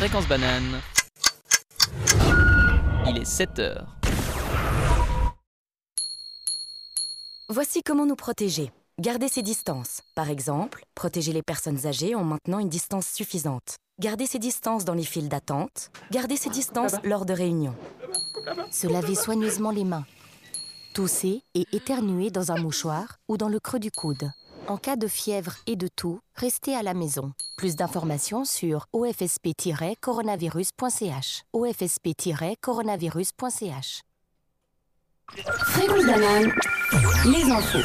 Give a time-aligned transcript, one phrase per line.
[0.00, 0.80] Fréquence banane.
[3.06, 3.96] Il est 7 heures.
[7.50, 8.72] Voici comment nous protéger.
[8.98, 10.00] Garder ses distances.
[10.14, 13.76] Par exemple, protéger les personnes âgées en maintenant une distance suffisante.
[14.00, 15.90] Garder ses distances dans les files d'attente.
[16.10, 17.76] Garder ses distances lors de réunions.
[18.70, 20.06] Se laver soigneusement les mains.
[20.94, 24.30] Tousser et éternuer dans un mouchoir ou dans le creux du coude.
[24.66, 27.32] En cas de fièvre et de toux, restez à la maison.
[27.56, 31.44] Plus d'informations sur ofsp-coronavirus.ch.
[31.52, 34.02] ofsp-coronavirus.ch.
[35.32, 36.04] Fréquence
[37.26, 37.78] les infos.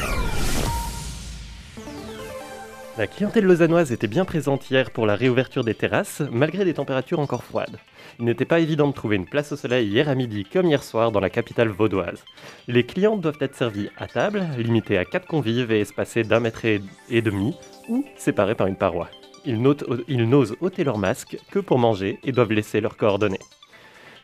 [2.98, 7.20] La clientèle lausannoise était bien présente hier pour la réouverture des terrasses, malgré des températures
[7.20, 7.78] encore froides.
[8.18, 10.82] Il n'était pas évident de trouver une place au soleil hier à midi comme hier
[10.82, 12.24] soir dans la capitale vaudoise.
[12.68, 16.64] Les clients doivent être servis à table, limités à 4 convives et espacés d'un mètre
[16.64, 16.80] et
[17.20, 17.54] demi,
[17.90, 19.10] ou séparés par une paroi.
[19.44, 23.40] Ils n'osent ôter leur masque que pour manger et doivent laisser leurs coordonnées.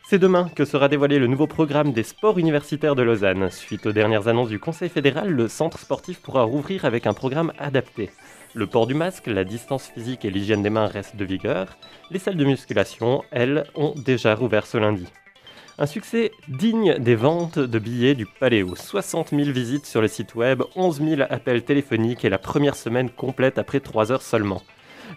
[0.05, 3.49] C'est demain que sera dévoilé le nouveau programme des sports universitaires de Lausanne.
[3.49, 7.53] Suite aux dernières annonces du Conseil fédéral, le centre sportif pourra rouvrir avec un programme
[7.57, 8.09] adapté.
[8.53, 11.77] Le port du masque, la distance physique et l'hygiène des mains restent de vigueur.
[12.11, 15.07] Les salles de musculation, elles, ont déjà rouvert ce lundi.
[15.77, 18.75] Un succès digne des ventes de billets du Paléo.
[18.75, 23.09] 60 000 visites sur le site web, 11 000 appels téléphoniques et la première semaine
[23.09, 24.61] complète après 3 heures seulement.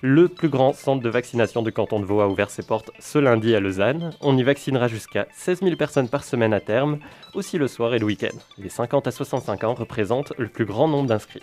[0.03, 3.19] Le plus grand centre de vaccination de canton de Vaud a ouvert ses portes ce
[3.19, 4.13] lundi à Lausanne.
[4.21, 6.99] On y vaccinera jusqu'à 16 000 personnes par semaine à terme,
[7.35, 8.37] aussi le soir et le week-end.
[8.59, 11.43] Les 50 à 65 ans représentent le plus grand nombre d'inscrits.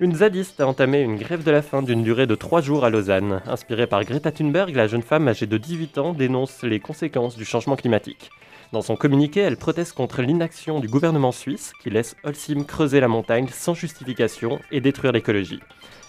[0.00, 2.90] Une zadiste a entamé une grève de la faim d'une durée de 3 jours à
[2.90, 3.42] Lausanne.
[3.46, 7.44] Inspirée par Greta Thunberg, la jeune femme âgée de 18 ans dénonce les conséquences du
[7.44, 8.30] changement climatique.
[8.72, 13.08] Dans son communiqué, elle proteste contre l'inaction du gouvernement suisse qui laisse Holcim creuser la
[13.08, 15.60] montagne sans justification et détruire l'écologie.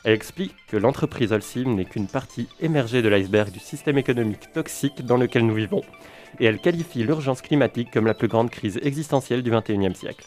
[0.04, 5.06] Elle explique que l'entreprise Holcim n'est qu'une partie émergée de l'iceberg du système économique toxique
[5.06, 5.82] dans lequel nous vivons,
[6.40, 10.26] et elle qualifie l'urgence climatique comme la plus grande crise existentielle du XXIe siècle.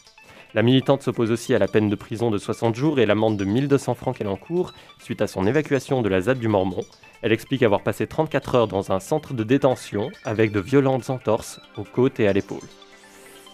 [0.53, 3.45] La militante s'oppose aussi à la peine de prison de 60 jours et l'amende de
[3.45, 6.83] 1200 francs qu'elle encourt suite à son évacuation de la ZAD du Mormon.
[7.21, 11.61] Elle explique avoir passé 34 heures dans un centre de détention avec de violentes entorses
[11.77, 12.59] aux côtes et à l'épaule.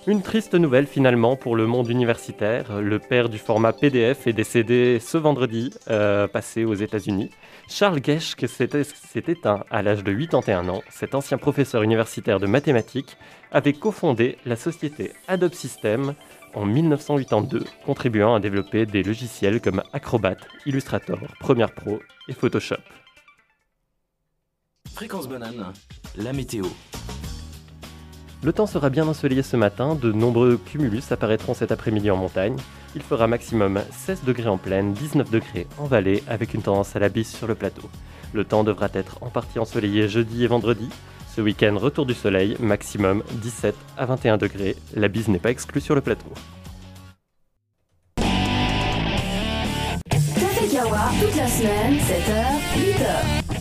[0.08, 2.82] Une triste nouvelle finalement pour le monde universitaire.
[2.82, 7.30] Le père du format PDF est décédé ce vendredi, euh, passé aux États-Unis.
[7.68, 8.70] Charles Geschke s'est
[9.28, 10.82] éteint à l'âge de 81 ans.
[10.90, 13.18] Cet ancien professeur universitaire de mathématiques
[13.52, 16.16] avait cofondé la société Adobe System,
[16.54, 22.76] en 1982, contribuant à développer des logiciels comme Acrobat, Illustrator, Premiere Pro et Photoshop.
[24.94, 25.74] Fréquence banane,
[26.16, 26.66] la météo.
[28.44, 32.56] Le temps sera bien ensoleillé ce matin, de nombreux cumulus apparaîtront cet après-midi en montagne.
[32.96, 37.00] Il fera maximum 16 degrés en plaine, 19 degrés en vallée, avec une tendance à
[37.00, 37.90] la bise sur le plateau.
[38.34, 40.90] Le temps devra être en partie ensoleillé jeudi et vendredi.
[41.38, 44.76] Ce week-end, retour du soleil, maximum 17 à 21 degrés.
[44.96, 46.26] La bise n'est pas exclue sur le plateau.
[50.16, 52.44] Café Kawa, toute la semaine, 7h,
[52.76, 53.54] 8h.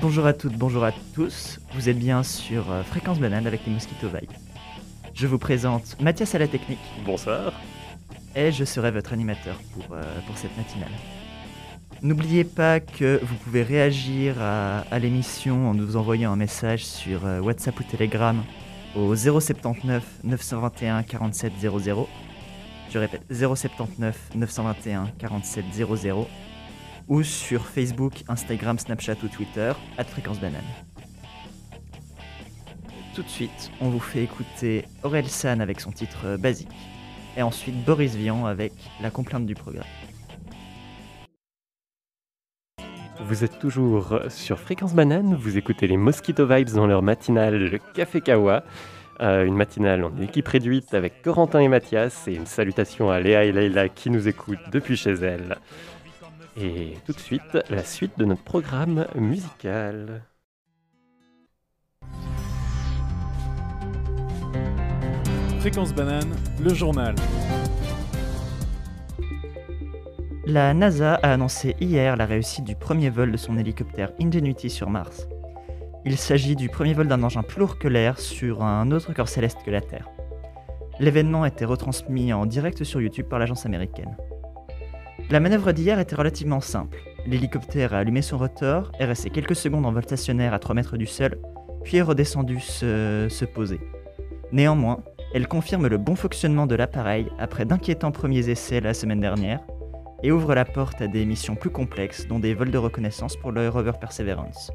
[0.00, 1.58] Bonjour à toutes, bonjour à tous.
[1.72, 4.30] Vous êtes bien sur euh, Fréquence Banane avec les Mosquito Vibes.
[5.14, 6.78] Je vous présente Mathias à la technique.
[7.04, 7.54] Bonsoir.
[8.36, 10.92] Et je serai votre animateur pour, euh, pour cette matinale.
[12.04, 17.40] N'oubliez pas que vous pouvez réagir à, l'émission en nous envoyant un message sur euh,
[17.40, 18.44] WhatsApp ou Telegram
[18.94, 22.08] au 079 921 47 00.
[22.90, 26.28] Je répète, 079 921 47 00
[27.08, 30.60] ou sur Facebook, Instagram, Snapchat ou Twitter, à Fréquence Banane.
[33.14, 36.68] Tout de suite, on vous fait écouter Aurel San avec son titre euh, basique,
[37.38, 39.86] et ensuite Boris Vian avec la complainte du programme.
[43.26, 48.20] Vous êtes toujours sur Fréquence Banane, vous écoutez les Mosquito Vibes dans leur matinale Café
[48.20, 48.64] Kawa.
[49.20, 53.44] Euh, une matinale en équipe réduite avec Corentin et Mathias et une salutation à Léa
[53.44, 55.56] et Leïla qui nous écoutent depuis chez elles.
[56.60, 60.22] Et tout de suite, la suite de notre programme musical.
[65.60, 67.14] Fréquence banane, le journal.
[70.46, 74.90] La NASA a annoncé hier la réussite du premier vol de son hélicoptère Ingenuity sur
[74.90, 75.26] Mars.
[76.04, 79.30] Il s'agit du premier vol d'un engin plus lourd que l'air sur un autre corps
[79.30, 80.10] céleste que la Terre.
[81.00, 84.18] L'événement a été retransmis en direct sur YouTube par l'agence américaine.
[85.30, 86.98] La manœuvre d'hier était relativement simple.
[87.24, 90.98] L'hélicoptère a allumé son rotor, est resté quelques secondes en vol stationnaire à 3 mètres
[90.98, 91.38] du sol,
[91.84, 93.80] puis est redescendu se, se poser.
[94.52, 95.02] Néanmoins,
[95.32, 99.60] elle confirme le bon fonctionnement de l'appareil après d'inquiétants premiers essais la semaine dernière,
[100.24, 103.52] et ouvre la porte à des missions plus complexes, dont des vols de reconnaissance pour
[103.52, 104.72] le rover Perseverance.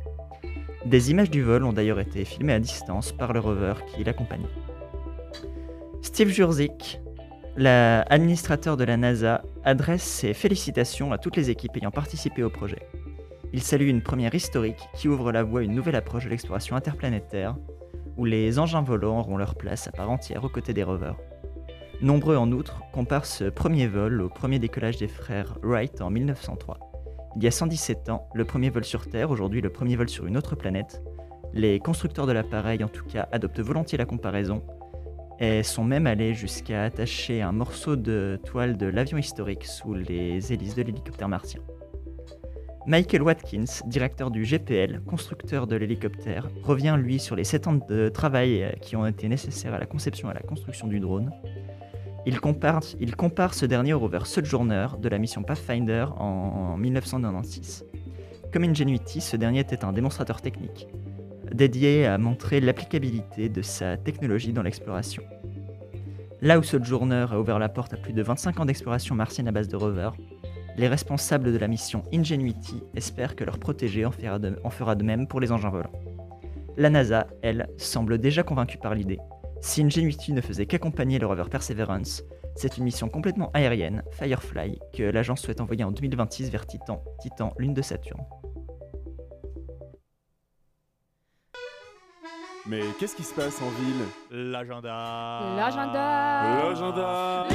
[0.86, 4.46] Des images du vol ont d'ailleurs été filmées à distance par le rover qui l'accompagnait.
[6.04, 7.02] Steve Jurzik,
[7.58, 12.88] l'administrateur de la NASA, adresse ses félicitations à toutes les équipes ayant participé au projet.
[13.52, 16.76] Il salue une première historique qui ouvre la voie à une nouvelle approche de l'exploration
[16.76, 17.56] interplanétaire,
[18.18, 21.16] où les engins volants auront leur place à part entière aux côtés des rovers.
[22.02, 26.80] Nombreux en outre comparent ce premier vol au premier décollage des frères Wright en 1903.
[27.36, 30.26] Il y a 117 ans, le premier vol sur Terre, aujourd'hui le premier vol sur
[30.26, 31.04] une autre planète.
[31.52, 34.64] Les constructeurs de l'appareil, en tout cas, adoptent volontiers la comparaison
[35.42, 40.54] et sont même allés jusqu'à attacher un morceau de toile de l'avion historique sous les
[40.54, 41.60] hélices de l'hélicoptère martien.
[42.88, 48.10] Michael Watkins, directeur du GPL, constructeur de l'hélicoptère, revient lui sur les 7 ans de
[48.10, 51.32] travail euh, qui ont été nécessaires à la conception et à la construction du drone.
[52.26, 52.84] Il compare,
[53.54, 57.86] ce dernier au rover Sojourner de la mission Pathfinder en 1996.
[58.52, 60.88] Comme Ingenuity, ce dernier était un démonstrateur technique,
[61.54, 65.24] dédié à montrer l'applicabilité de sa technologie dans l'exploration.
[66.42, 69.52] Là où Sojourner a ouvert la porte à plus de 25 ans d'exploration martienne à
[69.52, 70.14] base de rovers,
[70.80, 74.96] les responsables de la mission Ingenuity espèrent que leur protégé en fera, de, en fera
[74.96, 75.92] de même pour les engins volants.
[76.78, 79.20] La NASA, elle, semble déjà convaincue par l'idée.
[79.60, 82.24] Si Ingenuity ne faisait qu'accompagner le rover Perseverance,
[82.56, 87.54] c'est une mission complètement aérienne, Firefly, que l'agence souhaite envoyer en 2026 vers Titan, Titan,
[87.58, 88.24] lune de Saturne.
[92.66, 94.06] Mais qu'est-ce qui se passe en ville?
[94.32, 95.56] L'agenda.
[95.58, 96.64] L'agenda.
[96.64, 97.48] L'agenda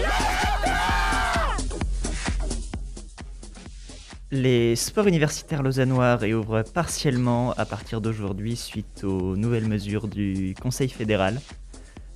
[4.35, 10.89] Les sports universitaires lausannois réouvrent partiellement à partir d'aujourd'hui suite aux nouvelles mesures du Conseil
[10.89, 11.41] fédéral.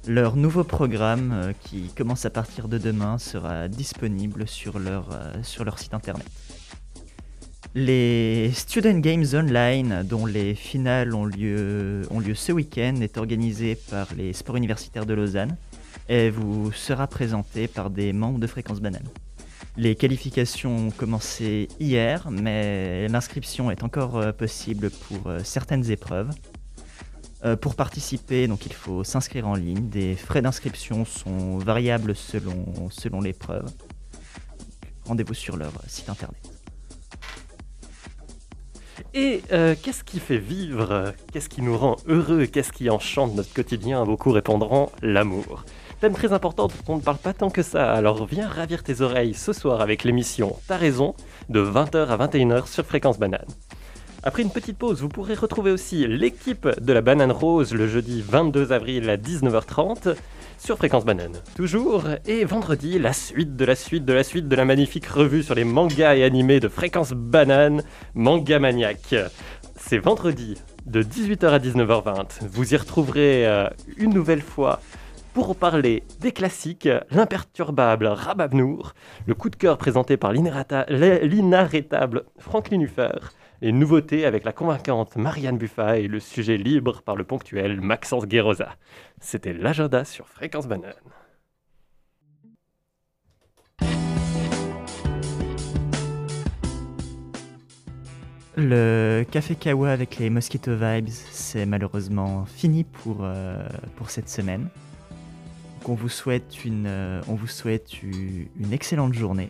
[0.09, 5.33] Leur nouveau programme, euh, qui commence à partir de demain, sera disponible sur leur, euh,
[5.45, 6.27] sur leur site internet.
[7.77, 13.77] Les Student Games Online, dont les finales ont lieu, ont lieu ce week-end, est organisé
[13.77, 15.57] par les sports universitaires de Lausanne
[16.09, 19.07] et vous sera présenté par des membres de Fréquence Banane.
[19.79, 26.31] Les qualifications ont commencé hier, mais l'inscription est encore euh, possible pour euh, certaines épreuves.
[27.45, 29.89] Euh, pour participer, donc il faut s'inscrire en ligne.
[29.89, 33.71] Des frais d'inscription sont variables selon, selon l'épreuve.
[35.05, 36.43] Rendez-vous sur leur site internet.
[39.15, 44.05] Et qu'est-ce qui fait vivre Qu'est-ce qui nous rend heureux Qu'est-ce qui enchante notre quotidien?
[44.05, 45.65] Beaucoup répondront l'amour.
[46.01, 49.01] Thème très important dont on ne parle pas tant que ça, alors viens ravir tes
[49.01, 51.17] oreilles ce soir avec l'émission T'as raison,
[51.49, 53.47] de 20h à 21h sur Fréquence Banane.
[54.23, 58.23] Après une petite pause, vous pourrez retrouver aussi l'équipe de la Banane Rose le jeudi
[58.23, 60.15] 22 avril à 19h30
[60.57, 61.43] sur Fréquence Banane.
[61.57, 65.43] Toujours, et vendredi, la suite de la suite de la suite de la magnifique revue
[65.43, 67.83] sur les mangas et animés de Fréquence Banane,
[68.15, 69.17] Manga Maniac.
[69.77, 70.55] C'est vendredi
[70.87, 72.47] de 18h à 19h20.
[72.53, 74.81] Vous y retrouverez euh, une nouvelle fois
[75.45, 78.95] pour parler des classiques, l'imperturbable Rababnour,
[79.25, 83.21] le coup de cœur présenté par l'inarrêta- l'inarrêtable Franklin Huffer,
[83.61, 88.27] les nouveautés avec la convaincante Marianne Buffa et le sujet libre par le ponctuel Maxence
[88.27, 88.71] Guérosa.
[89.21, 90.93] C'était l'agenda sur Fréquence Banane.
[98.57, 104.69] Le Café Kawa avec les Mosquito Vibes, c'est malheureusement fini pour, euh, pour cette semaine.
[105.79, 109.49] Donc on vous souhaite une, euh, on vous souhaite une excellente journée.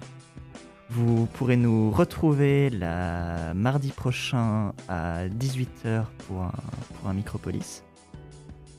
[0.90, 6.52] Vous pourrez nous retrouver la mardi prochain à 18h pour un,
[6.94, 7.82] pour un Micropolis.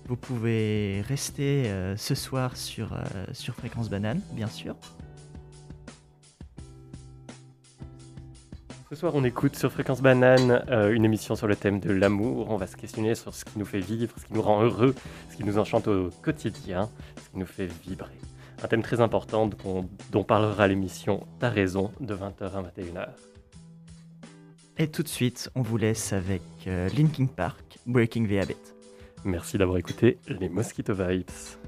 [0.07, 4.75] Vous pouvez rester euh, ce soir euh, sur Fréquence Banane, bien sûr.
[8.89, 12.49] Ce soir, on écoute sur Fréquence Banane euh, une émission sur le thème de l'amour.
[12.49, 14.95] On va se questionner sur ce qui nous fait vivre, ce qui nous rend heureux,
[15.29, 16.89] ce qui nous enchante au quotidien,
[17.23, 18.17] ce qui nous fait vibrer.
[18.63, 23.09] Un thème très important dont, dont parlera l'émission T'as raison de 20h à 21h.
[24.79, 28.57] Et tout de suite, on vous laisse avec euh, Linkin Park, Breaking the Habit.
[29.23, 31.58] Merci d'avoir écouté les Mosquito Vibes.